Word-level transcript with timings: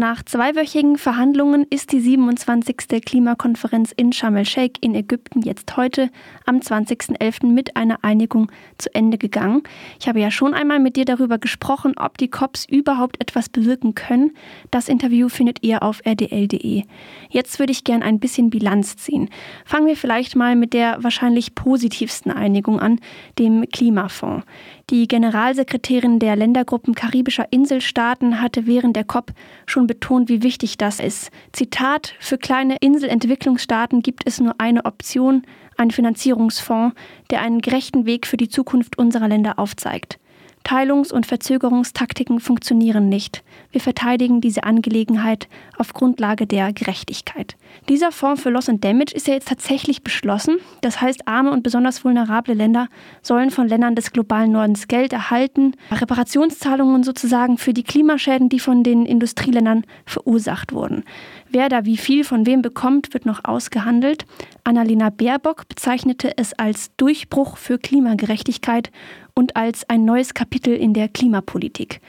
Nach 0.00 0.22
zweiwöchigen 0.22 0.96
Verhandlungen 0.96 1.66
ist 1.68 1.92
die 1.92 2.00
27. 2.00 3.04
Klimakonferenz 3.04 3.92
in 3.94 4.14
Sharm 4.14 4.36
el-Sheikh 4.36 4.78
in 4.80 4.94
Ägypten 4.94 5.42
jetzt 5.42 5.76
heute 5.76 6.08
am 6.46 6.60
20.11. 6.60 7.48
mit 7.48 7.76
einer 7.76 8.02
Einigung 8.02 8.50
zu 8.78 8.94
Ende 8.94 9.18
gegangen. 9.18 9.62
Ich 10.00 10.08
habe 10.08 10.18
ja 10.18 10.30
schon 10.30 10.54
einmal 10.54 10.78
mit 10.78 10.96
dir 10.96 11.04
darüber 11.04 11.36
gesprochen, 11.36 11.98
ob 11.98 12.16
die 12.16 12.30
COPs 12.30 12.64
überhaupt 12.64 13.20
etwas 13.20 13.50
bewirken 13.50 13.94
können. 13.94 14.30
Das 14.70 14.88
Interview 14.88 15.28
findet 15.28 15.62
ihr 15.62 15.82
auf 15.82 16.00
rdl.de. 16.06 16.84
Jetzt 17.28 17.58
würde 17.58 17.72
ich 17.72 17.84
gern 17.84 18.02
ein 18.02 18.20
bisschen 18.20 18.48
Bilanz 18.48 18.96
ziehen. 18.96 19.28
Fangen 19.66 19.86
wir 19.86 19.98
vielleicht 19.98 20.34
mal 20.34 20.56
mit 20.56 20.72
der 20.72 21.04
wahrscheinlich 21.04 21.54
positivsten 21.54 22.32
Einigung 22.32 22.80
an, 22.80 23.00
dem 23.38 23.68
Klimafonds. 23.70 24.46
Die 24.90 25.06
Generalsekretärin 25.06 26.18
der 26.18 26.34
Ländergruppen 26.34 26.96
karibischer 26.96 27.46
Inselstaaten 27.52 28.40
hatte 28.40 28.66
während 28.66 28.96
der 28.96 29.04
COP 29.04 29.30
schon 29.64 29.86
betont, 29.86 30.28
wie 30.28 30.42
wichtig 30.42 30.78
das 30.78 30.98
ist. 30.98 31.30
Zitat, 31.52 32.14
für 32.18 32.38
kleine 32.38 32.76
Inselentwicklungsstaaten 32.80 34.02
gibt 34.02 34.24
es 34.26 34.40
nur 34.40 34.56
eine 34.58 34.84
Option, 34.86 35.44
einen 35.76 35.92
Finanzierungsfonds, 35.92 36.96
der 37.30 37.40
einen 37.40 37.60
gerechten 37.60 38.04
Weg 38.04 38.26
für 38.26 38.36
die 38.36 38.48
Zukunft 38.48 38.98
unserer 38.98 39.28
Länder 39.28 39.60
aufzeigt. 39.60 40.18
Teilungs- 40.64 41.12
und 41.12 41.24
Verzögerungstaktiken 41.24 42.40
funktionieren 42.40 43.08
nicht. 43.08 43.44
Wir 43.70 43.80
verteidigen 43.80 44.40
diese 44.40 44.64
Angelegenheit 44.64 45.48
auf 45.78 45.94
Grundlage 45.94 46.48
der 46.48 46.72
Gerechtigkeit. 46.72 47.56
Dieser 47.88 48.12
Fonds 48.12 48.42
für 48.42 48.50
Loss 48.50 48.68
and 48.68 48.84
Damage 48.84 49.14
ist 49.14 49.26
ja 49.26 49.34
jetzt 49.34 49.48
tatsächlich 49.48 50.02
beschlossen. 50.02 50.58
Das 50.80 51.00
heißt, 51.00 51.26
arme 51.26 51.50
und 51.50 51.62
besonders 51.62 52.04
vulnerable 52.04 52.54
Länder 52.54 52.88
sollen 53.22 53.50
von 53.50 53.68
Ländern 53.68 53.94
des 53.94 54.12
globalen 54.12 54.52
Nordens 54.52 54.88
Geld 54.88 55.12
erhalten, 55.12 55.72
Reparationszahlungen 55.90 57.02
sozusagen 57.02 57.58
für 57.58 57.72
die 57.72 57.82
Klimaschäden, 57.82 58.48
die 58.48 58.60
von 58.60 58.82
den 58.82 59.06
Industrieländern 59.06 59.84
verursacht 60.06 60.72
wurden. 60.72 61.04
Wer 61.48 61.68
da 61.68 61.84
wie 61.84 61.96
viel 61.96 62.24
von 62.24 62.46
wem 62.46 62.62
bekommt, 62.62 63.12
wird 63.12 63.26
noch 63.26 63.44
ausgehandelt. 63.44 64.24
Annalena 64.64 65.10
Baerbock 65.10 65.68
bezeichnete 65.68 66.36
es 66.36 66.52
als 66.52 66.94
Durchbruch 66.96 67.56
für 67.56 67.78
Klimagerechtigkeit 67.78 68.90
und 69.34 69.56
als 69.56 69.88
ein 69.88 70.04
neues 70.04 70.34
Kapitel 70.34 70.74
in 70.74 70.94
der 70.94 71.08
Klimapolitik. 71.08 72.00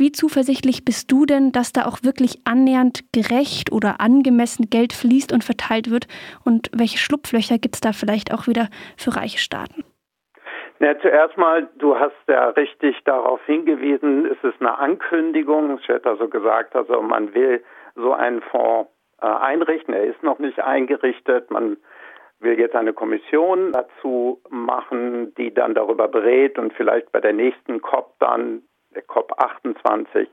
Wie 0.00 0.12
zuversichtlich 0.12 0.86
bist 0.86 1.12
du 1.12 1.26
denn, 1.26 1.52
dass 1.52 1.74
da 1.74 1.82
auch 1.84 1.98
wirklich 2.02 2.40
annähernd 2.46 3.12
gerecht 3.12 3.70
oder 3.70 4.00
angemessen 4.00 4.70
Geld 4.70 4.94
fließt 4.94 5.30
und 5.30 5.44
verteilt 5.44 5.90
wird? 5.90 6.08
Und 6.42 6.70
welche 6.72 6.96
Schlupflöcher 6.96 7.58
gibt 7.58 7.74
es 7.74 7.80
da 7.82 7.92
vielleicht 7.92 8.32
auch 8.32 8.46
wieder 8.46 8.68
für 8.96 9.14
reiche 9.14 9.36
Staaten? 9.36 9.84
Ja, 10.78 10.98
zuerst 11.00 11.36
mal, 11.36 11.68
du 11.76 11.96
hast 11.96 12.16
ja 12.26 12.48
richtig 12.48 12.96
darauf 13.04 13.44
hingewiesen, 13.44 14.24
es 14.24 14.42
ist 14.42 14.58
eine 14.60 14.78
Ankündigung. 14.78 15.78
Es 15.78 15.86
wird 15.86 16.06
also 16.06 16.28
gesagt, 16.28 16.74
also 16.74 17.02
man 17.02 17.34
will 17.34 17.62
so 17.94 18.14
einen 18.14 18.40
Fonds 18.40 18.90
äh, 19.20 19.26
einrichten. 19.26 19.92
Er 19.92 20.04
ist 20.04 20.22
noch 20.22 20.38
nicht 20.38 20.60
eingerichtet. 20.60 21.50
Man 21.50 21.76
will 22.38 22.58
jetzt 22.58 22.74
eine 22.74 22.94
Kommission 22.94 23.72
dazu 23.72 24.40
machen, 24.48 25.34
die 25.34 25.52
dann 25.52 25.74
darüber 25.74 26.08
berät 26.08 26.58
und 26.58 26.72
vielleicht 26.72 27.12
bei 27.12 27.20
der 27.20 27.34
nächsten 27.34 27.82
COP 27.82 28.14
dann, 28.18 28.62
der 28.94 29.02
COP 29.02 29.32
28, 29.36 30.28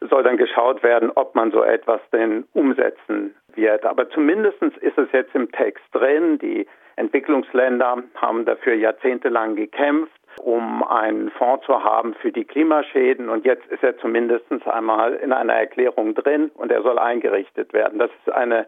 soll 0.00 0.22
dann 0.22 0.36
geschaut 0.36 0.82
werden, 0.82 1.10
ob 1.14 1.34
man 1.34 1.50
so 1.50 1.62
etwas 1.62 2.00
denn 2.12 2.44
umsetzen 2.52 3.34
wird. 3.54 3.84
Aber 3.84 4.08
zumindest 4.10 4.62
ist 4.62 4.96
es 4.96 5.08
jetzt 5.12 5.34
im 5.34 5.50
Text 5.50 5.84
drin. 5.92 6.38
Die 6.38 6.66
Entwicklungsländer 6.96 8.04
haben 8.14 8.44
dafür 8.44 8.74
jahrzehntelang 8.74 9.56
gekämpft 9.56 10.12
um 10.40 10.82
einen 10.84 11.30
Fonds 11.30 11.66
zu 11.66 11.82
haben 11.82 12.14
für 12.14 12.32
die 12.32 12.44
Klimaschäden. 12.44 13.28
Und 13.28 13.44
jetzt 13.44 13.66
ist 13.66 13.82
er 13.82 13.98
zumindest 13.98 14.44
einmal 14.66 15.14
in 15.14 15.32
einer 15.32 15.54
Erklärung 15.54 16.14
drin 16.14 16.50
und 16.54 16.70
er 16.70 16.82
soll 16.82 16.98
eingerichtet 16.98 17.72
werden. 17.72 17.98
Das 17.98 18.10
ist 18.24 18.32
eine 18.32 18.66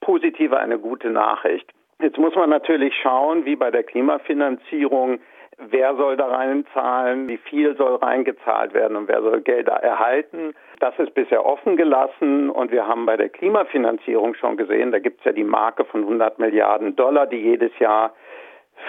positive, 0.00 0.58
eine 0.58 0.78
gute 0.78 1.10
Nachricht. 1.10 1.70
Jetzt 2.00 2.18
muss 2.18 2.34
man 2.34 2.50
natürlich 2.50 2.94
schauen, 3.02 3.44
wie 3.44 3.56
bei 3.56 3.70
der 3.70 3.84
Klimafinanzierung, 3.84 5.20
wer 5.58 5.96
soll 5.96 6.16
da 6.16 6.26
reinzahlen, 6.26 7.28
wie 7.28 7.36
viel 7.36 7.76
soll 7.76 7.96
reingezahlt 7.96 8.74
werden? 8.74 8.96
Und 8.96 9.08
wer 9.08 9.22
soll 9.22 9.40
Gelder 9.40 9.74
erhalten. 9.74 10.54
Das 10.80 10.98
ist 10.98 11.14
bisher 11.14 11.44
offen 11.44 11.76
gelassen. 11.76 12.50
Und 12.50 12.70
wir 12.72 12.86
haben 12.86 13.06
bei 13.06 13.16
der 13.16 13.28
Klimafinanzierung 13.28 14.34
schon 14.34 14.56
gesehen, 14.56 14.92
da 14.92 14.98
gibt 14.98 15.20
es 15.20 15.24
ja 15.24 15.32
die 15.32 15.44
Marke 15.44 15.84
von 15.84 16.02
100 16.02 16.38
Milliarden 16.38 16.96
Dollar, 16.96 17.26
die 17.26 17.40
jedes 17.40 17.76
Jahr 17.78 18.12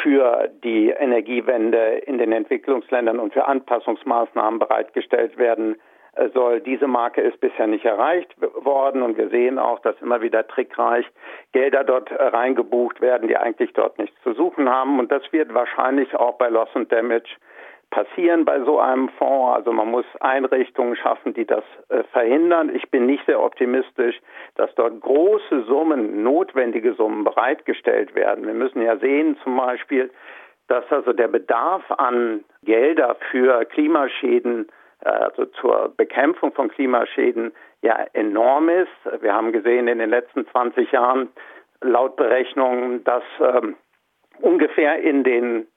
für 0.02 0.50
die 0.64 0.90
Energiewende 0.90 2.02
in 2.06 2.18
den 2.18 2.32
Entwicklungsländern 2.32 3.20
und 3.20 3.34
für 3.34 3.46
Anpassungsmaßnahmen 3.46 4.60
bereitgestellt 4.60 5.38
werden 5.38 5.76
soll. 6.34 6.62
Diese 6.62 6.88
Marke 6.88 7.22
ist 7.22 7.40
bisher 7.40 7.68
nicht 7.68 7.86
erreicht 7.86 8.36
worden 8.40 9.02
und 9.02 9.18
wir 9.18 9.30
sehen 9.30 9.58
auch, 9.58 9.80
dass 9.80 10.00
immer 10.02 10.22
wieder 10.22 10.48
trickreich 10.48 11.06
Gelder 11.52 11.84
dort 11.84 12.12
äh, 12.12 12.24
reingebucht 12.24 13.02
werden, 13.02 13.28
die 13.28 13.38
eigentlich 13.38 13.74
dort 13.74 13.98
nichts 13.98 14.16
zu 14.24 14.34
suchen 14.34 14.70
haben. 14.70 15.00
Und 15.00 15.12
das 15.12 15.24
wird 15.32 15.54
wahrscheinlich 15.54 16.16
auch 16.16 16.38
bei 16.38 16.50
Loss 16.50 16.70
and 16.76 16.92
Damage 16.92 17.30
passieren 17.90 18.46
bei 18.46 18.60
so 18.62 18.80
einem 18.80 19.10
Fonds. 19.10 19.56
Also 19.56 19.72
man 19.72 19.90
muss 19.90 20.06
Einrichtungen 20.20 20.96
schaffen, 20.96 21.34
die 21.34 21.46
das 21.46 21.64
äh, 21.90 22.04
verhindern. 22.12 22.74
Ich 22.76 22.90
bin 22.90 23.06
nicht 23.06 23.26
sehr 23.26 23.42
optimistisch, 23.42 24.20
dass 24.56 24.74
dort 24.76 25.00
große 25.02 25.64
Summen, 25.64 26.24
notwendige 26.24 26.94
Summen 26.94 27.24
bereitgestellt 27.24 28.16
werden. 28.16 28.46
Wir 28.46 28.56
müssen 28.56 28.82
ja 28.82 28.98
sehen 28.98 29.38
zum 29.44 29.58
Beispiel, 29.58 30.12
dass 30.68 30.84
also 30.92 31.14
der 31.14 31.28
Bedarf 31.28 31.84
an 31.92 32.44
Gelder 32.64 33.16
für 33.32 33.66
Klimaschäden, 33.66 34.68
äh, 34.68 34.83
also 35.06 35.46
zur 35.46 35.94
Bekämpfung 35.96 36.54
von 36.54 36.70
Klimaschäden, 36.70 37.52
ja 37.82 38.06
enorm 38.14 38.70
ist. 38.70 39.22
Wir 39.22 39.34
haben 39.34 39.52
gesehen 39.52 39.88
in 39.88 40.00
den 40.00 40.10
letzten 40.10 40.48
20 40.48 40.92
Jahren 40.92 41.30
laut 41.82 42.16
Berechnungen, 42.16 43.04
dass 43.04 43.24
ähm, 43.40 43.76
ungefähr 44.40 45.02
in 45.02 45.24
den 45.24 45.68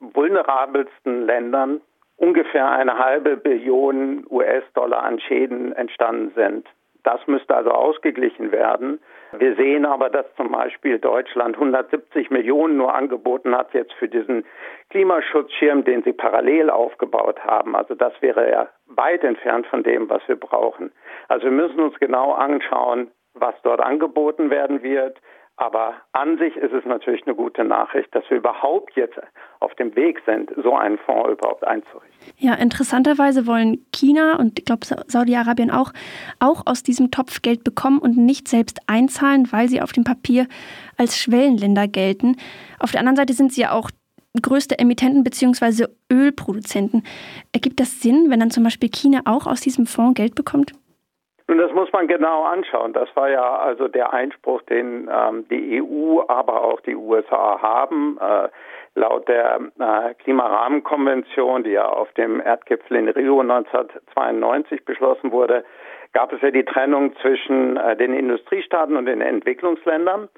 vulnerabelsten 0.00 1.26
Ländern 1.26 1.80
ungefähr 2.16 2.70
eine 2.70 2.98
halbe 2.98 3.36
Billion 3.36 4.26
US-Dollar 4.30 5.02
an 5.02 5.20
Schäden 5.20 5.72
entstanden 5.72 6.32
sind. 6.34 6.68
Das 7.04 7.24
müsste 7.26 7.54
also 7.54 7.70
ausgeglichen 7.70 8.50
werden. 8.50 8.98
Wir 9.38 9.54
sehen 9.56 9.84
aber, 9.84 10.10
dass 10.10 10.26
zum 10.36 10.50
Beispiel 10.50 10.98
Deutschland 10.98 11.56
170 11.56 12.30
Millionen 12.30 12.76
nur 12.76 12.94
angeboten 12.94 13.54
hat 13.54 13.74
jetzt 13.74 13.92
für 13.94 14.08
diesen 14.08 14.44
Klimaschutzschirm, 14.90 15.84
den 15.84 16.02
sie 16.02 16.12
parallel 16.12 16.70
aufgebaut 16.70 17.44
haben. 17.44 17.76
Also 17.76 17.94
das 17.94 18.12
wäre 18.20 18.50
ja 18.50 18.68
weit 18.86 19.22
entfernt 19.22 19.66
von 19.66 19.82
dem, 19.82 20.08
was 20.08 20.26
wir 20.28 20.36
brauchen. 20.36 20.92
Also 21.28 21.44
wir 21.44 21.52
müssen 21.52 21.80
uns 21.80 21.98
genau 22.00 22.32
anschauen, 22.32 23.10
was 23.34 23.54
dort 23.62 23.80
angeboten 23.80 24.48
werden 24.50 24.82
wird, 24.82 25.20
aber 25.56 25.94
an 26.12 26.36
sich 26.38 26.56
ist 26.56 26.72
es 26.72 26.84
natürlich 26.84 27.24
eine 27.26 27.36
gute 27.36 27.64
Nachricht, 27.64 28.12
dass 28.14 28.28
wir 28.28 28.38
überhaupt 28.38 28.96
jetzt 28.96 29.18
auf 29.60 29.74
dem 29.76 29.94
Weg 29.94 30.20
sind, 30.26 30.50
so 30.62 30.74
einen 30.74 30.98
Fonds 30.98 31.30
überhaupt 31.30 31.64
einzurichten. 31.64 32.10
Ja, 32.38 32.54
interessanterweise 32.54 33.46
wollen 33.46 33.86
China 33.92 34.36
und 34.36 34.58
ich 34.58 34.64
glaube 34.64 34.84
Saudi-Arabien 34.84 35.70
auch, 35.70 35.92
auch 36.40 36.66
aus 36.66 36.82
diesem 36.82 37.12
Topf 37.12 37.42
Geld 37.42 37.62
bekommen 37.62 37.98
und 37.98 38.16
nicht 38.16 38.48
selbst 38.48 38.80
einzahlen, 38.88 39.52
weil 39.52 39.68
sie 39.68 39.80
auf 39.80 39.92
dem 39.92 40.02
Papier 40.02 40.48
als 40.98 41.18
Schwellenländer 41.18 41.86
gelten. 41.86 42.36
Auf 42.80 42.90
der 42.90 43.00
anderen 43.00 43.16
Seite 43.16 43.32
sind 43.32 43.52
sie 43.52 43.62
ja 43.62 43.72
auch 43.72 43.90
größte 44.42 44.78
Emittenten 44.80 45.22
bzw. 45.22 45.86
Ölproduzenten. 46.12 47.04
Ergibt 47.52 47.78
das 47.78 48.00
Sinn, 48.00 48.26
wenn 48.28 48.40
dann 48.40 48.50
zum 48.50 48.64
Beispiel 48.64 48.88
China 48.88 49.20
auch 49.24 49.46
aus 49.46 49.60
diesem 49.60 49.86
Fonds 49.86 50.16
Geld 50.16 50.34
bekommt? 50.34 50.72
Nun, 51.54 51.62
das 51.62 51.72
muss 51.72 51.92
man 51.92 52.08
genau 52.08 52.42
anschauen. 52.42 52.92
Das 52.94 53.08
war 53.14 53.30
ja 53.30 53.58
also 53.58 53.86
der 53.86 54.12
Einspruch, 54.12 54.62
den 54.62 55.08
ähm, 55.08 55.46
die 55.48 55.80
EU, 55.80 56.20
aber 56.26 56.64
auch 56.64 56.80
die 56.80 56.96
USA 56.96 57.62
haben. 57.62 58.18
Äh, 58.20 58.48
laut 58.96 59.28
der 59.28 59.60
äh, 59.78 60.14
Klimarahmenkonvention, 60.14 61.62
die 61.62 61.70
ja 61.70 61.86
auf 61.86 62.10
dem 62.14 62.40
Erdgipfel 62.40 62.96
in 62.96 63.08
Rio 63.08 63.38
1992 63.38 64.84
beschlossen 64.84 65.30
wurde, 65.30 65.64
gab 66.12 66.32
es 66.32 66.40
ja 66.42 66.50
die 66.50 66.64
Trennung 66.64 67.14
zwischen 67.22 67.76
äh, 67.76 67.96
den 67.96 68.14
Industriestaaten 68.14 68.96
und 68.96 69.06
den 69.06 69.20
Entwicklungsländern. 69.20 70.28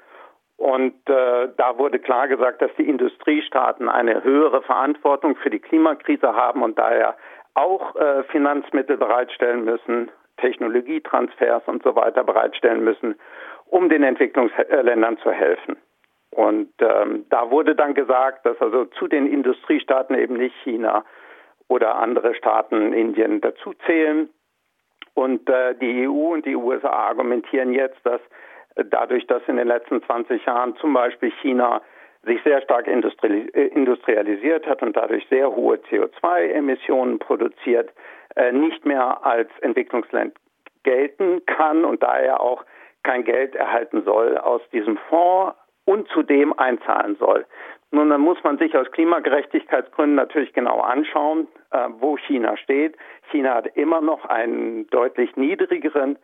Und 0.57 0.93
äh, 1.09 1.49
da 1.57 1.79
wurde 1.79 1.97
klar 1.97 2.27
gesagt, 2.27 2.61
dass 2.61 2.69
die 2.77 2.87
Industriestaaten 2.87 3.89
eine 3.89 4.23
höhere 4.23 4.61
Verantwortung 4.61 5.35
für 5.37 5.49
die 5.49 5.61
Klimakrise 5.61 6.35
haben 6.35 6.61
und 6.61 6.77
daher 6.77 7.17
auch 7.55 7.95
äh, 7.95 8.21
Finanzmittel 8.25 8.97
bereitstellen 8.97 9.65
müssen 9.65 10.11
Technologietransfers 10.37 11.63
und 11.67 11.83
so 11.83 11.95
weiter 11.95 12.23
bereitstellen 12.23 12.83
müssen, 12.83 13.15
um 13.65 13.89
den 13.89 14.03
Entwicklungsländern 14.03 15.17
zu 15.19 15.31
helfen. 15.31 15.77
Und 16.31 16.69
ähm, 16.79 17.25
da 17.29 17.49
wurde 17.51 17.75
dann 17.75 17.93
gesagt, 17.93 18.45
dass 18.45 18.59
also 18.61 18.85
zu 18.85 19.07
den 19.07 19.27
Industriestaaten 19.27 20.15
eben 20.15 20.35
nicht 20.35 20.55
China 20.63 21.03
oder 21.67 21.95
andere 21.95 22.35
Staaten, 22.35 22.93
Indien 22.93 23.41
dazu 23.41 23.73
zählen. 23.85 24.29
Und 25.13 25.49
äh, 25.49 25.75
die 25.75 26.07
EU 26.07 26.33
und 26.33 26.45
die 26.45 26.55
USA 26.55 26.89
argumentieren 26.89 27.73
jetzt, 27.73 27.99
dass 28.03 28.21
äh, 28.75 28.83
dadurch, 28.85 29.25
dass 29.27 29.41
in 29.47 29.57
den 29.57 29.67
letzten 29.67 30.03
20 30.03 30.45
Jahren 30.45 30.75
zum 30.77 30.93
Beispiel 30.93 31.31
China 31.41 31.81
sich 32.27 32.41
sehr 32.43 32.61
stark 32.61 32.87
äh, 32.87 33.67
industrialisiert 33.67 34.67
hat 34.67 34.81
und 34.83 34.95
dadurch 34.95 35.25
sehr 35.29 35.55
hohe 35.55 35.77
CO2-Emissionen 35.89 37.19
produziert, 37.19 37.91
äh, 38.35 38.51
nicht 38.51 38.85
mehr 38.85 39.25
als 39.25 39.49
Entwicklungsland 39.61 40.35
gelten 40.83 41.45
kann 41.45 41.83
und 41.83 42.03
daher 42.03 42.39
auch 42.41 42.63
kein 43.03 43.23
Geld 43.23 43.55
erhalten 43.55 44.03
soll 44.03 44.37
aus 44.37 44.61
diesem 44.71 44.97
Fonds 45.09 45.55
und 45.85 46.07
zudem 46.09 46.53
einzahlen 46.57 47.15
soll. 47.15 47.45
Nun, 47.91 48.09
dann 48.09 48.21
muss 48.21 48.37
man 48.43 48.57
sich 48.57 48.75
aus 48.77 48.91
Klimagerechtigkeitsgründen 48.91 50.15
natürlich 50.15 50.51
genau 50.53 50.81
anschauen, 50.81 51.47
äh, 51.71 51.87
wo 51.99 52.17
China 52.17 52.57
steht. 52.57 52.97
China 53.31 53.55
hat 53.55 53.67
immer 53.77 54.01
noch 54.01 54.25
einen 54.25 54.87
deutlich 54.89 55.35
niedrigeren 55.37 56.17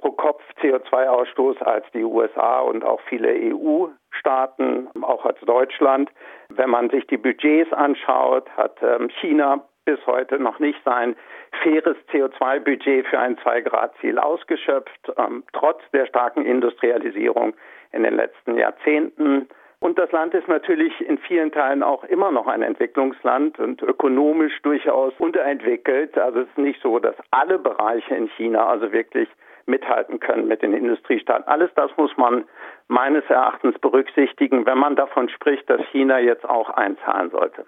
Pro-Kopf-CO2-Ausstoß 0.00 1.62
als 1.62 1.84
die 1.92 2.04
USA 2.04 2.60
und 2.60 2.84
auch 2.84 3.00
viele 3.08 3.28
EU-Staaten, 3.28 4.88
auch 5.02 5.24
als 5.24 5.38
Deutschland. 5.40 6.10
Wenn 6.48 6.70
man 6.70 6.90
sich 6.90 7.06
die 7.06 7.18
Budgets 7.18 7.72
anschaut, 7.72 8.48
hat 8.56 8.78
ähm, 8.82 9.10
China 9.20 9.64
bis 9.84 9.98
heute 10.06 10.38
noch 10.38 10.58
nicht 10.58 10.78
sein 10.84 11.16
faires 11.62 11.96
CO2-Budget 12.12 13.06
für 13.06 13.18
ein 13.18 13.38
Zwei-Grad-Ziel 13.38 14.18
ausgeschöpft, 14.18 15.12
ähm, 15.16 15.44
trotz 15.52 15.80
der 15.92 16.06
starken 16.06 16.46
Industrialisierung 16.46 17.54
in 17.92 18.02
den 18.02 18.14
letzten 18.14 18.56
Jahrzehnten. 18.56 19.48
Und 19.80 19.98
das 19.98 20.12
Land 20.12 20.34
ist 20.34 20.46
natürlich 20.46 20.92
in 21.00 21.18
vielen 21.18 21.52
Teilen 21.52 21.82
auch 21.82 22.04
immer 22.04 22.30
noch 22.30 22.46
ein 22.46 22.62
Entwicklungsland 22.62 23.58
und 23.58 23.82
ökonomisch 23.82 24.60
durchaus 24.62 25.14
unterentwickelt. 25.18 26.18
Also 26.18 26.40
es 26.40 26.48
ist 26.48 26.58
nicht 26.58 26.82
so, 26.82 26.98
dass 26.98 27.16
alle 27.30 27.58
Bereiche 27.58 28.14
in 28.14 28.28
China 28.36 28.66
also 28.66 28.92
wirklich 28.92 29.28
mithalten 29.70 30.20
können 30.20 30.48
mit 30.48 30.62
den 30.62 30.74
Industriestaaten. 30.74 31.48
Alles 31.48 31.70
das 31.74 31.90
muss 31.96 32.16
man 32.16 32.44
meines 32.88 33.24
Erachtens 33.30 33.78
berücksichtigen, 33.78 34.66
wenn 34.66 34.78
man 34.78 34.96
davon 34.96 35.28
spricht, 35.28 35.70
dass 35.70 35.80
China 35.92 36.18
jetzt 36.18 36.48
auch 36.48 36.70
einzahlen 36.70 37.30
sollte 37.30 37.64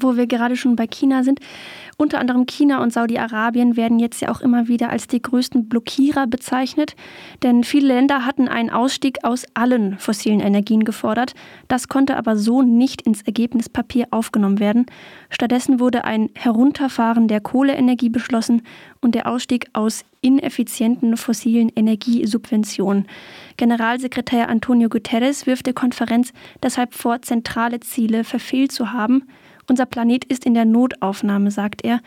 wo 0.00 0.16
wir 0.16 0.26
gerade 0.26 0.56
schon 0.56 0.76
bei 0.76 0.86
China 0.86 1.22
sind. 1.22 1.40
Unter 1.98 2.18
anderem 2.18 2.44
China 2.44 2.82
und 2.82 2.92
Saudi-Arabien 2.92 3.76
werden 3.76 3.98
jetzt 3.98 4.20
ja 4.20 4.30
auch 4.30 4.42
immer 4.42 4.68
wieder 4.68 4.90
als 4.90 5.06
die 5.06 5.22
größten 5.22 5.68
Blockierer 5.68 6.26
bezeichnet, 6.26 6.94
denn 7.42 7.64
viele 7.64 7.88
Länder 7.88 8.26
hatten 8.26 8.48
einen 8.48 8.68
Ausstieg 8.68 9.24
aus 9.24 9.46
allen 9.54 9.98
fossilen 9.98 10.40
Energien 10.40 10.84
gefordert. 10.84 11.32
Das 11.68 11.88
konnte 11.88 12.18
aber 12.18 12.36
so 12.36 12.60
nicht 12.60 13.00
ins 13.02 13.22
Ergebnispapier 13.22 14.08
aufgenommen 14.10 14.60
werden. 14.60 14.84
Stattdessen 15.30 15.80
wurde 15.80 16.04
ein 16.04 16.28
Herunterfahren 16.34 17.28
der 17.28 17.40
Kohleenergie 17.40 18.10
beschlossen 18.10 18.60
und 19.00 19.14
der 19.14 19.26
Ausstieg 19.26 19.66
aus 19.72 20.04
ineffizienten 20.20 21.16
fossilen 21.16 21.70
Energiesubventionen. 21.74 23.06
Generalsekretär 23.56 24.50
Antonio 24.50 24.90
Guterres 24.90 25.46
wirft 25.46 25.64
der 25.64 25.72
Konferenz 25.72 26.34
deshalb 26.62 26.92
vor, 26.92 27.22
zentrale 27.22 27.80
Ziele 27.80 28.22
verfehlt 28.24 28.72
zu 28.72 28.92
haben. 28.92 29.22
Unser 29.68 29.86
Planet 29.86 30.24
ist 30.24 30.46
in 30.46 30.54
der 30.54 30.64
Notaufnahme, 30.64 31.50
sagt 31.50 31.84
er. 31.84 32.00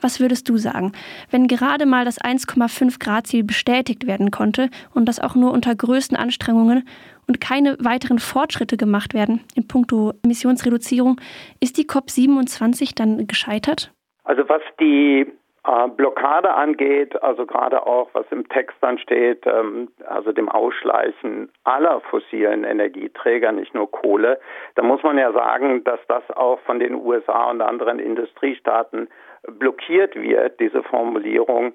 Was 0.00 0.20
würdest 0.20 0.48
du 0.48 0.56
sagen, 0.58 0.92
wenn 1.30 1.48
gerade 1.48 1.84
mal 1.84 2.04
das 2.04 2.20
1,5 2.20 3.00
Grad 3.00 3.26
Ziel 3.26 3.42
bestätigt 3.42 4.06
werden 4.06 4.30
konnte 4.30 4.70
und 4.94 5.06
das 5.06 5.18
auch 5.18 5.34
nur 5.34 5.52
unter 5.52 5.74
größten 5.74 6.16
Anstrengungen 6.16 6.86
und 7.26 7.40
keine 7.40 7.76
weiteren 7.80 8.18
Fortschritte 8.18 8.76
gemacht 8.76 9.12
werden 9.12 9.40
in 9.54 9.66
puncto 9.66 10.12
Emissionsreduzierung, 10.22 11.20
ist 11.60 11.78
die 11.78 11.86
COP27 11.86 12.94
dann 12.94 13.26
gescheitert? 13.26 13.92
Also 14.24 14.42
was 14.48 14.62
die 14.78 15.26
äh, 15.68 15.88
Blockade 15.88 16.54
angeht, 16.54 17.22
also 17.22 17.44
gerade 17.44 17.86
auch 17.86 18.08
was 18.14 18.24
im 18.30 18.48
Text 18.48 18.76
dann 18.80 18.98
steht, 18.98 19.46
ähm, 19.46 19.88
also 20.06 20.32
dem 20.32 20.48
Ausschleichen 20.48 21.50
aller 21.64 22.00
fossilen 22.00 22.64
Energieträger, 22.64 23.52
nicht 23.52 23.74
nur 23.74 23.90
Kohle, 23.90 24.40
da 24.76 24.82
muss 24.82 25.02
man 25.02 25.18
ja 25.18 25.30
sagen, 25.32 25.84
dass 25.84 26.00
das 26.08 26.22
auch 26.30 26.58
von 26.60 26.78
den 26.78 26.94
USA 26.94 27.50
und 27.50 27.60
anderen 27.60 27.98
Industriestaaten 27.98 29.08
blockiert 29.46 30.16
wird, 30.16 30.58
diese 30.58 30.82
Formulierung, 30.82 31.74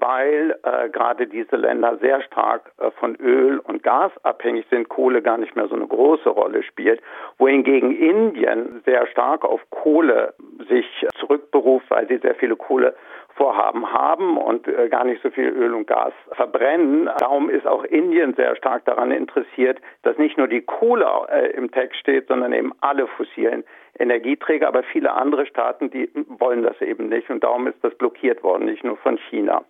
weil 0.00 0.58
äh, 0.62 0.88
gerade 0.88 1.26
diese 1.26 1.56
Länder 1.56 1.96
sehr 1.98 2.20
stark 2.22 2.72
äh, 2.78 2.90
von 2.92 3.14
Öl 3.16 3.60
und 3.60 3.82
Gas 3.82 4.10
abhängig 4.24 4.66
sind, 4.68 4.88
Kohle 4.88 5.22
gar 5.22 5.38
nicht 5.38 5.54
mehr 5.54 5.68
so 5.68 5.76
eine 5.76 5.86
große 5.86 6.28
Rolle 6.28 6.62
spielt, 6.64 7.00
wohingegen 7.38 7.96
Indien 7.96 8.82
sehr 8.84 9.06
stark 9.06 9.44
auf 9.44 9.60
Kohle 9.70 10.34
sich 10.68 10.86
zurückberuft, 11.20 11.88
weil 11.90 12.08
sie 12.08 12.18
sehr 12.18 12.34
viele 12.34 12.56
Kohlevorhaben 12.56 13.92
haben 13.92 14.38
und 14.38 14.66
äh, 14.66 14.88
gar 14.88 15.04
nicht 15.04 15.22
so 15.22 15.30
viel 15.30 15.48
Öl 15.48 15.74
und 15.74 15.86
Gas 15.86 16.12
verbrennen. 16.32 17.08
Darum 17.18 17.48
ist 17.48 17.66
auch 17.66 17.84
Indien 17.84 18.34
sehr 18.34 18.56
stark 18.56 18.84
daran 18.86 19.12
interessiert, 19.12 19.80
dass 20.02 20.18
nicht 20.18 20.36
nur 20.36 20.48
die 20.48 20.62
Kohle 20.62 21.06
äh, 21.32 21.50
im 21.52 21.70
Text 21.70 22.00
steht, 22.00 22.26
sondern 22.26 22.52
eben 22.52 22.72
alle 22.80 23.06
fossilen 23.06 23.64
Energieträger, 24.00 24.68
aber 24.68 24.82
viele 24.82 25.12
andere 25.12 25.46
Staaten, 25.46 25.90
die 25.90 26.10
wollen 26.26 26.62
das 26.62 26.80
eben 26.80 27.08
nicht 27.08 27.30
und 27.30 27.44
darum 27.44 27.66
ist 27.66 27.82
das 27.82 27.94
blockiert 27.94 28.42
worden, 28.42 28.64
nicht 28.64 28.82
nur 28.82 28.96
von 28.96 29.18
China. 29.28 29.64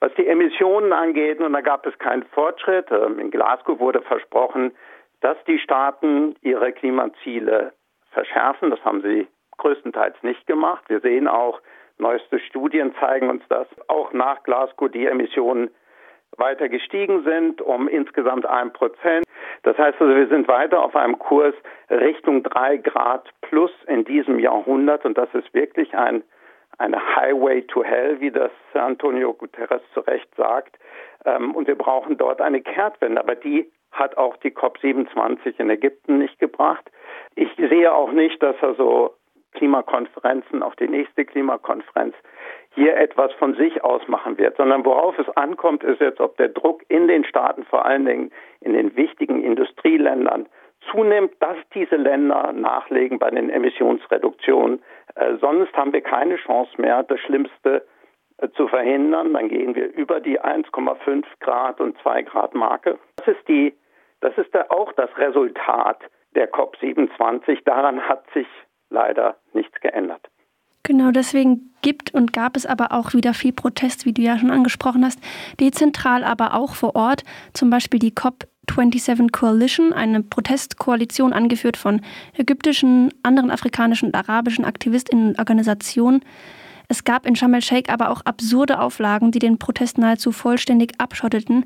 Was 0.00 0.12
die 0.14 0.26
Emissionen 0.26 0.92
angeht, 0.92 1.38
und 1.38 1.52
da 1.52 1.60
gab 1.60 1.86
es 1.86 1.96
keinen 1.98 2.24
Fortschritt, 2.24 2.90
ähm, 2.90 3.20
in 3.20 3.30
Glasgow 3.30 3.78
wurde 3.78 4.02
versprochen, 4.02 4.72
dass 5.20 5.36
die 5.46 5.60
Staaten 5.60 6.34
ihre 6.42 6.72
Klimaziele 6.72 7.72
verschärfen. 8.10 8.70
Das 8.70 8.84
haben 8.84 9.00
sie 9.02 9.28
größtenteils 9.58 10.16
nicht 10.22 10.44
gemacht. 10.48 10.82
Wir 10.88 10.98
sehen 11.00 11.28
auch, 11.28 11.60
neueste 11.98 12.40
Studien 12.40 12.92
zeigen 12.98 13.30
uns, 13.30 13.46
dass 13.48 13.68
auch 13.86 14.12
nach 14.12 14.42
Glasgow 14.42 14.90
die 14.90 15.06
Emissionen 15.06 15.70
weiter 16.36 16.68
gestiegen 16.68 17.22
sind 17.24 17.60
um 17.60 17.88
insgesamt 17.88 18.46
ein 18.46 18.72
Prozent. 18.72 19.24
Das 19.62 19.78
heißt 19.78 20.00
also, 20.00 20.14
wir 20.14 20.26
sind 20.28 20.48
weiter 20.48 20.82
auf 20.82 20.96
einem 20.96 21.18
Kurs 21.18 21.54
Richtung 21.90 22.42
drei 22.42 22.78
Grad 22.78 23.28
plus 23.42 23.70
in 23.86 24.04
diesem 24.04 24.38
Jahrhundert 24.38 25.04
und 25.04 25.16
das 25.16 25.32
ist 25.34 25.52
wirklich 25.54 25.94
ein 25.94 26.22
eine 26.78 27.16
Highway 27.16 27.62
to 27.62 27.84
Hell, 27.84 28.20
wie 28.20 28.30
das 28.30 28.50
Antonio 28.72 29.34
Guterres 29.34 29.82
zu 29.94 30.00
Recht 30.00 30.28
sagt. 30.36 30.78
Ähm, 31.24 31.54
und 31.54 31.68
wir 31.68 31.76
brauchen 31.76 32.16
dort 32.16 32.40
eine 32.40 32.60
Kehrtwende, 32.60 33.20
aber 33.20 33.34
die 33.34 33.70
hat 33.92 34.16
auch 34.16 34.36
die 34.38 34.50
COP27 34.50 35.60
in 35.60 35.70
Ägypten 35.70 36.18
nicht 36.18 36.38
gebracht. 36.38 36.90
Ich 37.34 37.48
sehe 37.56 37.92
auch 37.92 38.10
nicht, 38.10 38.42
dass 38.42 38.56
also 38.62 39.14
Klimakonferenzen, 39.52 40.62
auch 40.62 40.74
die 40.74 40.88
nächste 40.88 41.24
Klimakonferenz, 41.24 42.14
hier 42.74 42.96
etwas 42.96 43.32
von 43.34 43.54
sich 43.54 43.84
aus 43.84 44.06
machen 44.08 44.38
wird, 44.38 44.56
sondern 44.56 44.84
worauf 44.84 45.18
es 45.18 45.28
ankommt, 45.36 45.84
ist 45.84 46.00
jetzt, 46.00 46.20
ob 46.20 46.36
der 46.38 46.48
Druck 46.48 46.82
in 46.88 47.06
den 47.06 47.24
Staaten, 47.24 47.64
vor 47.64 47.84
allen 47.84 48.06
Dingen 48.06 48.30
in 48.60 48.72
den 48.72 48.96
wichtigen 48.96 49.42
Industrieländern, 49.42 50.46
zunimmt, 50.90 51.34
dass 51.40 51.56
diese 51.74 51.96
Länder 51.96 52.52
nachlegen 52.52 53.18
bei 53.18 53.30
den 53.30 53.50
Emissionsreduktionen. 53.50 54.82
Äh, 55.14 55.36
sonst 55.40 55.72
haben 55.76 55.92
wir 55.92 56.00
keine 56.00 56.36
Chance 56.36 56.72
mehr, 56.80 57.02
das 57.02 57.20
Schlimmste 57.20 57.86
äh, 58.38 58.48
zu 58.50 58.68
verhindern. 58.68 59.34
Dann 59.34 59.48
gehen 59.48 59.74
wir 59.74 59.92
über 59.92 60.20
die 60.20 60.40
1,5 60.40 61.24
Grad 61.40 61.80
und 61.80 61.96
2 61.98 62.22
Grad 62.22 62.54
Marke. 62.54 62.98
Das 63.16 63.28
ist 63.28 63.46
die, 63.48 63.74
das 64.20 64.36
ist 64.38 64.54
da 64.54 64.66
auch 64.70 64.92
das 64.92 65.10
Resultat 65.18 65.98
der 66.34 66.50
COP27. 66.50 67.60
Daran 67.64 68.08
hat 68.08 68.24
sich 68.32 68.46
leider 68.90 69.36
nichts 69.52 69.78
geändert. 69.80 70.31
Genau, 70.84 71.12
deswegen 71.12 71.70
gibt 71.80 72.12
und 72.12 72.32
gab 72.32 72.56
es 72.56 72.66
aber 72.66 72.92
auch 72.92 73.14
wieder 73.14 73.34
viel 73.34 73.52
Protest, 73.52 74.04
wie 74.04 74.12
du 74.12 74.22
ja 74.22 74.38
schon 74.38 74.50
angesprochen 74.50 75.04
hast, 75.04 75.20
dezentral, 75.60 76.24
aber 76.24 76.54
auch 76.54 76.74
vor 76.74 76.96
Ort. 76.96 77.22
Zum 77.52 77.70
Beispiel 77.70 78.00
die 78.00 78.12
COP27 78.12 79.30
Coalition, 79.30 79.92
eine 79.92 80.22
Protestkoalition 80.22 81.32
angeführt 81.32 81.76
von 81.76 82.00
ägyptischen, 82.36 83.12
anderen 83.22 83.50
afrikanischen 83.50 84.06
und 84.08 84.14
arabischen 84.14 84.64
Aktivistinnen 84.64 85.28
und 85.28 85.38
Organisationen. 85.38 86.20
Es 86.88 87.04
gab 87.04 87.26
in 87.26 87.36
Sharm 87.36 87.54
el-Sheikh 87.54 87.90
aber 87.92 88.10
auch 88.10 88.22
absurde 88.22 88.80
Auflagen, 88.80 89.30
die 89.30 89.38
den 89.38 89.58
Protest 89.58 89.98
nahezu 89.98 90.32
vollständig 90.32 90.94
abschotteten. 90.98 91.64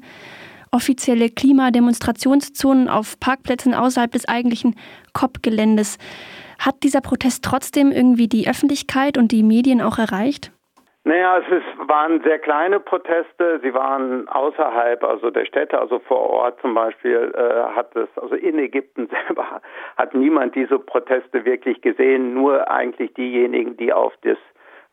Offizielle 0.70 1.30
Klimademonstrationszonen 1.30 2.88
auf 2.88 3.18
Parkplätzen 3.18 3.72
außerhalb 3.72 4.12
des 4.12 4.26
eigentlichen 4.26 4.76
COP-Geländes. 5.14 5.96
Hat 6.58 6.82
dieser 6.82 7.00
Protest 7.00 7.44
trotzdem 7.44 7.92
irgendwie 7.92 8.28
die 8.28 8.48
Öffentlichkeit 8.48 9.18
und 9.18 9.32
die 9.32 9.42
Medien 9.42 9.80
auch 9.80 9.98
erreicht? 9.98 10.52
Naja, 11.06 11.38
es 11.38 11.46
ist, 11.58 11.88
waren 11.88 12.20
sehr 12.24 12.40
kleine 12.40 12.80
Proteste. 12.80 13.60
Sie 13.62 13.72
waren 13.72 14.26
außerhalb, 14.26 15.04
also 15.04 15.30
der 15.30 15.44
Städte, 15.44 15.78
also 15.78 16.00
vor 16.00 16.18
Ort 16.18 16.60
zum 16.60 16.74
Beispiel, 16.74 17.32
äh, 17.32 17.76
hat 17.76 17.94
es, 17.94 18.08
also 18.16 18.34
in 18.34 18.58
Ägypten 18.58 19.08
selber 19.28 19.60
hat 19.96 20.14
niemand 20.14 20.56
diese 20.56 20.80
Proteste 20.80 21.44
wirklich 21.44 21.80
gesehen. 21.80 22.34
Nur 22.34 22.68
eigentlich 22.68 23.14
diejenigen, 23.14 23.76
die 23.76 23.92
auf 23.92 24.14
das 24.22 24.36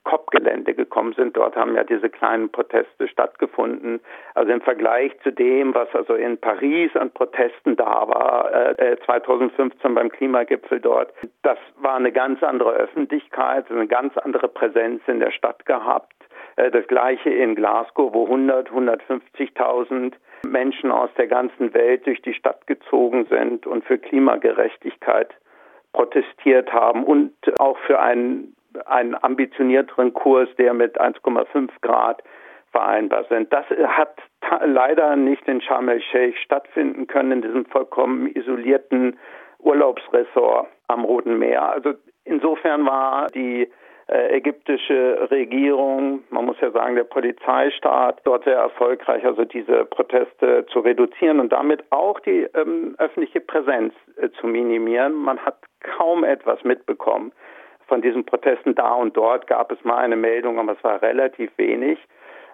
COP-Gelände 0.03 0.73
gekommen 0.73 1.13
sind. 1.13 1.35
Dort 1.37 1.55
haben 1.55 1.75
ja 1.75 1.83
diese 1.83 2.09
kleinen 2.09 2.49
Proteste 2.49 3.07
stattgefunden. 3.07 3.99
Also 4.35 4.51
im 4.51 4.61
Vergleich 4.61 5.11
zu 5.21 5.31
dem, 5.31 5.73
was 5.73 5.93
also 5.93 6.15
in 6.15 6.37
Paris 6.37 6.95
an 6.95 7.11
Protesten 7.11 7.75
da 7.75 8.07
war, 8.07 8.79
äh, 8.79 8.97
2015 9.05 9.91
äh, 9.91 9.93
beim 9.93 10.09
Klimagipfel 10.09 10.79
dort, 10.79 11.13
das 11.41 11.57
war 11.77 11.95
eine 11.95 12.11
ganz 12.11 12.43
andere 12.43 12.73
Öffentlichkeit, 12.73 13.69
eine 13.71 13.87
ganz 13.87 14.17
andere 14.17 14.47
Präsenz 14.47 15.01
in 15.07 15.19
der 15.19 15.31
Stadt 15.31 15.65
gehabt. 15.65 16.13
Äh, 16.55 16.71
das 16.71 16.85
gleiche 16.87 17.29
in 17.29 17.55
Glasgow, 17.55 18.13
wo 18.13 18.25
100, 18.25 18.69
150.000 18.69 20.13
Menschen 20.45 20.91
aus 20.91 21.09
der 21.17 21.27
ganzen 21.27 21.73
Welt 21.73 22.05
durch 22.05 22.21
die 22.21 22.33
Stadt 22.33 22.67
gezogen 22.67 23.25
sind 23.29 23.65
und 23.65 23.85
für 23.85 23.97
Klimagerechtigkeit 23.97 25.33
protestiert 25.93 26.73
haben 26.73 27.03
und 27.03 27.33
auch 27.59 27.77
für 27.79 27.99
einen 27.99 28.55
einen 28.85 29.15
ambitionierteren 29.21 30.13
Kurs, 30.13 30.49
der 30.57 30.73
mit 30.73 30.99
1,5 30.99 31.69
Grad 31.81 32.23
vereinbar 32.71 33.25
sind. 33.29 33.53
Das 33.53 33.65
hat 33.69 34.17
leider 34.65 35.15
nicht 35.15 35.47
in 35.47 35.61
Sharm 35.61 35.89
el-Sheikh 35.89 36.37
stattfinden 36.43 37.07
können, 37.07 37.31
in 37.31 37.41
diesem 37.41 37.65
vollkommen 37.65 38.27
isolierten 38.27 39.17
Urlaubsressort 39.59 40.67
am 40.87 41.05
Roten 41.05 41.39
Meer. 41.39 41.63
Also 41.63 41.93
insofern 42.25 42.85
war 42.85 43.27
die 43.27 43.69
äh, 44.07 44.35
ägyptische 44.35 45.29
Regierung, 45.31 46.23
man 46.29 46.45
muss 46.45 46.59
ja 46.59 46.71
sagen, 46.71 46.95
der 46.95 47.05
Polizeistaat 47.05 48.19
dort 48.25 48.43
sehr 48.43 48.57
erfolgreich, 48.57 49.23
also 49.25 49.45
diese 49.45 49.85
Proteste 49.85 50.65
zu 50.71 50.79
reduzieren 50.79 51.39
und 51.39 51.53
damit 51.53 51.83
auch 51.91 52.19
die 52.19 52.47
ähm, 52.53 52.95
öffentliche 52.97 53.39
Präsenz 53.39 53.93
äh, 54.17 54.29
zu 54.41 54.47
minimieren. 54.47 55.13
Man 55.13 55.39
hat 55.39 55.57
kaum 55.79 56.25
etwas 56.25 56.63
mitbekommen 56.63 57.31
von 57.93 58.01
diesen 58.01 58.25
Protesten. 58.25 58.73
Da 58.73 58.95
und 58.95 59.15
dort 59.15 59.45
gab 59.45 59.71
es 59.71 59.83
mal 59.83 59.97
eine 59.97 60.15
Meldung, 60.15 60.57
aber 60.57 60.71
es 60.71 60.83
war 60.83 60.99
relativ 61.03 61.51
wenig. 61.57 61.99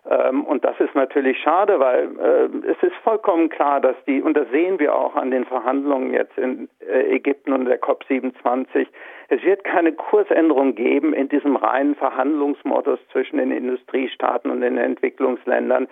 Ähm, 0.09 0.43
und 0.43 0.65
das 0.65 0.77
ist 0.81 0.93
natürlich 0.95 1.37
schade, 1.39 1.79
weil 1.79 2.09
äh, 2.19 2.71
es 2.71 2.83
ist 2.83 2.95
vollkommen 3.03 3.47
klar, 3.47 3.79
dass 3.79 3.95
die, 4.05 4.21
und 4.21 4.35
das 4.35 4.49
sehen 4.51 4.79
wir 4.79 4.93
auch 4.93 5.15
an 5.15 5.31
den 5.31 5.45
Verhandlungen 5.45 6.13
jetzt 6.13 6.37
in 6.37 6.67
äh, 6.81 7.15
Ägypten 7.15 7.53
und 7.53 7.65
der 7.65 7.81
COP27, 7.81 8.87
es 9.29 9.43
wird 9.43 9.63
keine 9.63 9.93
Kursänderung 9.93 10.75
geben 10.75 11.13
in 11.13 11.29
diesem 11.29 11.55
reinen 11.55 11.95
Verhandlungsmodus 11.95 12.99
zwischen 13.11 13.37
den 13.37 13.51
Industriestaaten 13.51 14.51
und 14.51 14.59
den 14.59 14.77
Entwicklungsländern, 14.77 15.87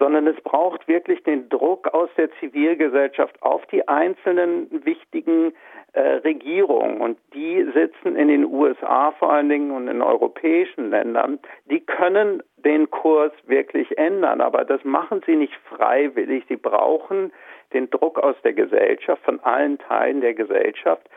sondern 0.00 0.26
es 0.26 0.40
braucht 0.40 0.88
wirklich 0.88 1.22
den 1.24 1.48
Druck 1.50 1.86
aus 1.88 2.08
der 2.16 2.30
Zivilgesellschaft 2.40 3.40
auf 3.42 3.64
die 3.66 3.86
einzelnen 3.86 4.84
wichtigen 4.84 5.52
äh, 5.92 6.00
Regierungen. 6.00 7.02
Und 7.02 7.18
die 7.34 7.64
sitzen 7.74 8.16
in 8.16 8.28
den 8.28 8.46
USA 8.46 9.12
vor 9.12 9.30
allen 9.30 9.50
Dingen 9.50 9.70
und 9.70 9.88
in 9.88 10.00
europäischen 10.00 10.90
Ländern. 10.90 11.38
Die 11.66 11.80
können 11.80 12.42
den 12.56 12.90
Kurs 12.90 13.32
wirklich 13.46 13.98
ändern, 13.98 14.40
aber 14.40 14.64
das 14.64 14.82
machen 14.84 15.22
sie 15.26 15.36
nicht 15.36 15.54
freiwillig. 15.68 16.44
Sie 16.48 16.56
brauchen 16.56 17.30
den 17.74 17.90
Druck 17.90 18.18
aus 18.18 18.36
der 18.42 18.54
Gesellschaft, 18.54 19.22
von 19.22 19.38
allen 19.40 19.78
Teilen 19.78 20.22
der 20.22 20.34
Gesellschaft 20.34 21.08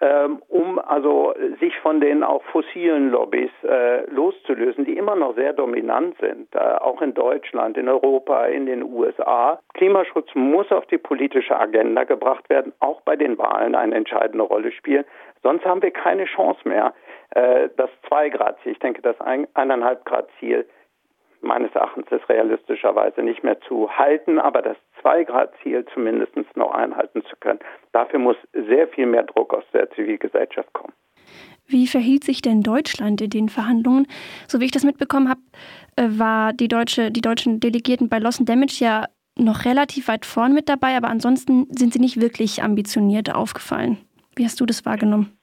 ähm, 0.00 0.42
um 0.48 0.78
also 0.78 1.34
sich 1.60 1.76
von 1.80 2.00
den 2.00 2.22
auch 2.22 2.42
fossilen 2.44 3.10
Lobbys 3.10 3.50
äh, 3.62 4.08
loszulösen, 4.10 4.84
die 4.84 4.96
immer 4.96 5.16
noch 5.16 5.34
sehr 5.34 5.52
dominant 5.52 6.16
sind, 6.20 6.54
äh, 6.54 6.58
auch 6.58 7.00
in 7.02 7.14
Deutschland, 7.14 7.76
in 7.76 7.88
Europa, 7.88 8.46
in 8.46 8.66
den 8.66 8.82
USA. 8.82 9.60
Klimaschutz 9.74 10.28
muss 10.34 10.70
auf 10.70 10.86
die 10.86 10.98
politische 10.98 11.58
Agenda 11.58 12.04
gebracht 12.04 12.48
werden, 12.48 12.72
auch 12.80 13.00
bei 13.02 13.16
den 13.16 13.38
Wahlen 13.38 13.74
eine 13.74 13.94
entscheidende 13.94 14.44
Rolle 14.44 14.72
spielen. 14.72 15.04
Sonst 15.42 15.64
haben 15.64 15.82
wir 15.82 15.90
keine 15.90 16.24
Chance 16.24 16.60
mehr, 16.64 16.92
äh, 17.30 17.68
das 17.76 17.90
Zwei-Grad-Ziel, 18.08 18.72
ich 18.72 18.78
denke, 18.78 19.02
das 19.02 19.16
eineinhalb 19.20 20.04
Grad-Ziel 20.04 20.66
meines 21.46 21.74
Erachtens 21.74 22.06
ist 22.10 22.28
realistischerweise 22.28 23.22
nicht 23.22 23.42
mehr 23.42 23.60
zu 23.62 23.90
halten, 23.90 24.38
aber 24.38 24.62
das 24.62 24.76
Zwei-Grad-Ziel 25.00 25.86
zumindest 25.94 26.34
noch 26.56 26.72
einhalten 26.72 27.22
zu 27.24 27.36
können. 27.36 27.60
Dafür 27.92 28.18
muss 28.18 28.36
sehr 28.52 28.88
viel 28.88 29.06
mehr 29.06 29.22
Druck 29.22 29.54
aus 29.54 29.64
der 29.72 29.90
Zivilgesellschaft 29.90 30.72
kommen. 30.72 30.92
Wie 31.66 31.86
verhielt 31.86 32.24
sich 32.24 32.42
denn 32.42 32.62
Deutschland 32.62 33.20
in 33.20 33.30
den 33.30 33.48
Verhandlungen? 33.48 34.06
So 34.46 34.60
wie 34.60 34.66
ich 34.66 34.70
das 34.70 34.84
mitbekommen 34.84 35.28
habe, 35.28 35.40
äh, 35.96 36.06
war 36.08 36.52
die, 36.52 36.68
deutsche, 36.68 37.10
die 37.10 37.20
deutschen 37.20 37.58
Delegierten 37.58 38.08
bei 38.08 38.18
Loss 38.18 38.38
and 38.38 38.48
Damage 38.48 38.76
ja 38.78 39.06
noch 39.38 39.64
relativ 39.64 40.08
weit 40.08 40.24
vorn 40.24 40.54
mit 40.54 40.68
dabei, 40.68 40.96
aber 40.96 41.08
ansonsten 41.08 41.66
sind 41.70 41.92
sie 41.92 41.98
nicht 41.98 42.20
wirklich 42.20 42.62
ambitioniert 42.62 43.34
aufgefallen. 43.34 43.98
Wie 44.34 44.44
hast 44.44 44.60
du 44.60 44.66
das 44.66 44.86
wahrgenommen? 44.86 45.36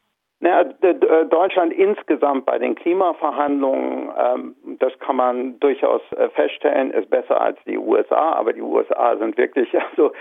Ja, 0.45 0.65
Deutschland 0.65 1.71
insgesamt 1.71 2.45
bei 2.45 2.59
den 2.59 2.75
Klimaverhandlungen, 2.75 4.11
ähm, 4.17 4.55
das 4.79 4.91
kann 4.99 5.15
man 5.15 5.57
durchaus 5.61 6.01
äh, 6.17 6.27
feststellen, 6.31 6.91
ist 6.91 7.09
besser 7.09 7.39
als 7.39 7.57
die 7.65 7.77
USA, 7.77 8.33
aber 8.33 8.51
die 8.51 8.61
USA 8.61 9.15
sind 9.15 9.37
wirklich, 9.37 9.69
also 9.95 10.11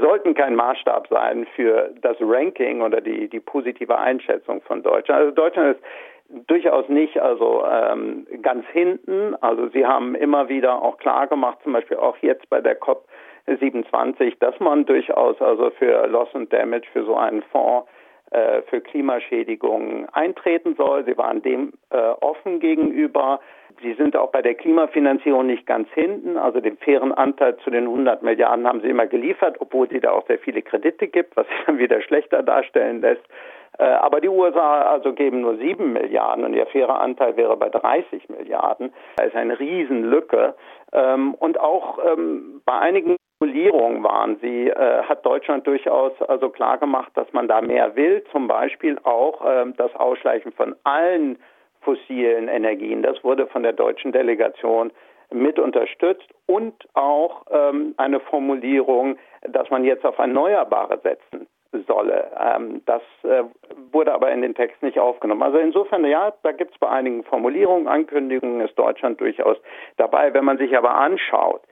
sollten 0.00 0.34
kein 0.34 0.54
Maßstab 0.54 1.08
sein 1.08 1.46
für 1.56 1.92
das 2.00 2.16
Ranking 2.20 2.82
oder 2.82 3.00
die, 3.00 3.28
die 3.28 3.40
positive 3.40 3.98
Einschätzung 3.98 4.62
von 4.62 4.84
Deutschland. 4.84 5.20
Also 5.20 5.32
Deutschland 5.32 5.76
ist 5.76 6.46
durchaus 6.46 6.88
nicht 6.88 7.18
also 7.18 7.64
ähm, 7.66 8.24
ganz 8.40 8.64
hinten. 8.68 9.34
Also 9.40 9.66
sie 9.70 9.84
haben 9.84 10.14
immer 10.14 10.48
wieder 10.48 10.80
auch 10.80 10.96
klar 10.98 11.26
gemacht, 11.26 11.58
zum 11.64 11.72
Beispiel 11.72 11.96
auch 11.96 12.16
jetzt 12.18 12.48
bei 12.50 12.60
der 12.60 12.76
COP 12.76 13.04
27, 13.46 14.38
dass 14.38 14.58
man 14.60 14.86
durchaus 14.86 15.40
also 15.42 15.70
für 15.70 16.06
Loss 16.06 16.32
and 16.34 16.52
Damage, 16.52 16.86
für 16.92 17.04
so 17.04 17.16
einen 17.16 17.42
Fonds 17.50 17.88
äh, 18.32 18.62
für 18.62 18.80
Klimaschädigungen 18.80 20.08
eintreten 20.10 20.74
soll. 20.76 21.04
Sie 21.04 21.18
waren 21.18 21.42
dem 21.42 21.74
äh, 21.90 21.98
offen 21.98 22.60
gegenüber. 22.60 23.40
Sie 23.82 23.92
sind 23.94 24.16
auch 24.16 24.30
bei 24.30 24.40
der 24.40 24.54
Klimafinanzierung 24.54 25.46
nicht 25.46 25.66
ganz 25.66 25.88
hinten. 25.90 26.38
Also 26.38 26.60
den 26.60 26.78
fairen 26.78 27.12
Anteil 27.12 27.56
zu 27.58 27.68
den 27.70 27.84
100 27.84 28.22
Milliarden 28.22 28.66
haben 28.66 28.80
sie 28.80 28.88
immer 28.88 29.06
geliefert, 29.06 29.56
obwohl 29.58 29.86
sie 29.90 30.00
da 30.00 30.12
auch 30.12 30.26
sehr 30.28 30.38
viele 30.38 30.62
Kredite 30.62 31.08
gibt, 31.08 31.36
was 31.36 31.46
sich 31.48 31.66
dann 31.66 31.78
wieder 31.78 32.00
schlechter 32.00 32.42
darstellen 32.42 33.02
lässt. 33.02 33.22
Äh, 33.78 33.84
aber 33.84 34.20
die 34.22 34.28
USA 34.28 34.82
also 34.82 35.12
geben 35.12 35.42
nur 35.42 35.56
7 35.56 35.92
Milliarden 35.92 36.44
und 36.44 36.54
ihr 36.54 36.66
fairer 36.66 37.00
Anteil 37.00 37.36
wäre 37.36 37.56
bei 37.56 37.68
30 37.68 38.30
Milliarden. 38.30 38.92
Da 39.16 39.24
ist 39.24 39.36
eine 39.36 39.58
Riesenlücke. 39.58 40.54
Ähm, 40.92 41.34
und 41.34 41.60
auch 41.60 41.98
ähm, 42.04 42.62
bei 42.64 42.78
einigen 42.78 43.16
Formulierung 43.42 44.04
waren 44.04 44.36
sie, 44.40 44.68
äh, 44.68 45.02
hat 45.02 45.26
Deutschland 45.26 45.66
durchaus 45.66 46.12
also 46.28 46.48
klar 46.48 46.78
gemacht, 46.78 47.10
dass 47.14 47.26
man 47.32 47.48
da 47.48 47.60
mehr 47.60 47.96
will, 47.96 48.22
zum 48.30 48.46
Beispiel 48.46 49.00
auch 49.02 49.44
äh, 49.44 49.64
das 49.76 49.92
Ausschleichen 49.96 50.52
von 50.52 50.76
allen 50.84 51.40
fossilen 51.80 52.46
Energien. 52.46 53.02
Das 53.02 53.24
wurde 53.24 53.48
von 53.48 53.64
der 53.64 53.72
deutschen 53.72 54.12
Delegation 54.12 54.92
mit 55.32 55.58
unterstützt 55.58 56.28
und 56.46 56.72
auch 56.94 57.42
ähm, 57.50 57.94
eine 57.96 58.20
Formulierung, 58.20 59.16
dass 59.48 59.68
man 59.70 59.82
jetzt 59.82 60.04
auf 60.04 60.18
Erneuerbare 60.18 61.00
setzen 61.02 61.48
solle. 61.88 62.30
Ähm, 62.38 62.82
das 62.86 63.02
äh, 63.24 63.42
wurde 63.90 64.14
aber 64.14 64.30
in 64.30 64.42
den 64.42 64.54
Text 64.54 64.80
nicht 64.84 65.00
aufgenommen. 65.00 65.42
Also 65.42 65.58
insofern, 65.58 66.04
ja, 66.04 66.32
da 66.44 66.52
gibt 66.52 66.74
es 66.74 66.78
bei 66.78 66.88
einigen 66.88 67.24
Formulierungen, 67.24 67.88
Ankündigungen, 67.88 68.60
ist 68.60 68.78
Deutschland 68.78 69.20
durchaus 69.20 69.56
dabei. 69.96 70.32
Wenn 70.32 70.44
man 70.44 70.58
sich 70.58 70.78
aber 70.78 70.94
anschaut, 70.94 71.62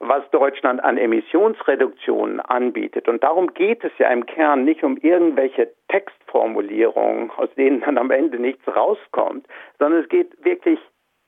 was 0.00 0.22
Deutschland 0.30 0.82
an 0.82 0.96
Emissionsreduktionen 0.96 2.40
anbietet. 2.40 3.06
Und 3.06 3.22
darum 3.22 3.52
geht 3.52 3.84
es 3.84 3.92
ja 3.98 4.08
im 4.08 4.24
Kern 4.24 4.64
nicht 4.64 4.82
um 4.82 4.96
irgendwelche 4.96 5.70
Textformulierungen, 5.88 7.30
aus 7.36 7.50
denen 7.54 7.82
dann 7.82 7.98
am 7.98 8.10
Ende 8.10 8.38
nichts 8.38 8.66
rauskommt, 8.66 9.46
sondern 9.78 10.02
es 10.02 10.08
geht 10.08 10.42
wirklich 10.42 10.78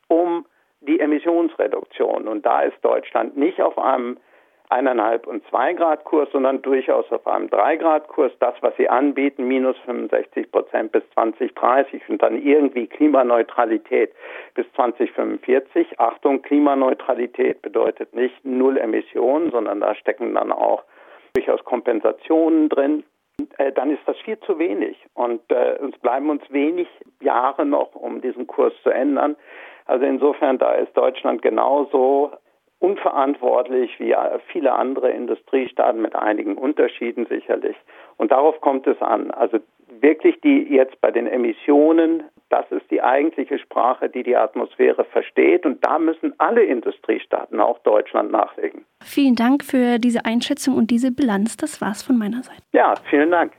um 0.08 0.46
die 0.80 1.00
Emissionsreduktion. 1.00 2.26
Und 2.26 2.46
da 2.46 2.62
ist 2.62 2.82
Deutschland 2.82 3.36
nicht 3.36 3.60
auf 3.60 3.78
einem 3.78 4.16
eineinhalb 4.72 5.26
und 5.26 5.46
zwei 5.48 5.72
Grad 5.74 6.04
Kurs, 6.04 6.28
sondern 6.32 6.62
durchaus 6.62 7.10
auf 7.12 7.26
einem 7.26 7.50
drei 7.50 7.76
Grad 7.76 8.08
Kurs. 8.08 8.32
Das, 8.40 8.54
was 8.62 8.74
sie 8.76 8.88
anbieten, 8.88 9.46
minus 9.46 9.76
65 9.84 10.50
Prozent 10.50 10.92
bis 10.92 11.02
2030 11.14 12.08
und 12.08 12.22
dann 12.22 12.42
irgendwie 12.42 12.86
Klimaneutralität 12.86 14.12
bis 14.54 14.66
2045. 14.74 16.00
Achtung, 16.00 16.42
Klimaneutralität 16.42 17.62
bedeutet 17.62 18.14
nicht 18.14 18.44
null 18.44 18.78
Emissionen, 18.78 19.50
sondern 19.50 19.80
da 19.80 19.94
stecken 19.94 20.34
dann 20.34 20.50
auch 20.50 20.82
durchaus 21.34 21.62
Kompensationen 21.64 22.68
drin. 22.68 23.04
Äh, 23.58 23.72
dann 23.72 23.90
ist 23.90 24.02
das 24.06 24.16
viel 24.18 24.38
zu 24.40 24.58
wenig 24.58 24.96
und 25.14 25.40
äh, 25.50 25.78
uns 25.80 25.96
bleiben 25.98 26.30
uns 26.30 26.42
wenig 26.50 26.88
Jahre 27.20 27.66
noch, 27.66 27.94
um 27.94 28.20
diesen 28.20 28.46
Kurs 28.46 28.72
zu 28.82 28.90
ändern. 28.90 29.36
Also 29.86 30.04
insofern, 30.04 30.58
da 30.58 30.72
ist 30.74 30.96
Deutschland 30.96 31.42
genauso 31.42 32.32
unverantwortlich 32.82 33.98
wie 34.00 34.14
viele 34.48 34.72
andere 34.72 35.10
Industriestaaten 35.10 36.02
mit 36.02 36.16
einigen 36.16 36.56
Unterschieden 36.56 37.26
sicherlich. 37.26 37.76
Und 38.16 38.32
darauf 38.32 38.60
kommt 38.60 38.86
es 38.86 39.00
an. 39.00 39.30
Also 39.30 39.58
wirklich 40.00 40.40
die 40.40 40.66
jetzt 40.68 41.00
bei 41.00 41.10
den 41.10 41.26
Emissionen, 41.26 42.24
das 42.48 42.70
ist 42.70 42.90
die 42.90 43.00
eigentliche 43.00 43.58
Sprache, 43.58 44.08
die 44.08 44.24
die 44.24 44.36
Atmosphäre 44.36 45.04
versteht. 45.04 45.64
Und 45.64 45.84
da 45.84 45.98
müssen 45.98 46.34
alle 46.38 46.64
Industriestaaten, 46.64 47.60
auch 47.60 47.78
Deutschland, 47.80 48.32
nachlegen. 48.32 48.84
Vielen 49.02 49.36
Dank 49.36 49.64
für 49.64 49.98
diese 49.98 50.24
Einschätzung 50.24 50.76
und 50.76 50.90
diese 50.90 51.12
Bilanz. 51.12 51.56
Das 51.56 51.80
war's 51.80 52.02
von 52.02 52.18
meiner 52.18 52.42
Seite. 52.42 52.62
Ja, 52.72 52.94
vielen 53.08 53.30
Dank. 53.30 53.52